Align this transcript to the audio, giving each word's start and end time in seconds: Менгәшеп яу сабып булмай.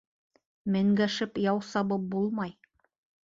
Менгәшеп 0.75 1.37
яу 1.43 1.61
сабып 1.69 2.07
булмай. 2.15 2.57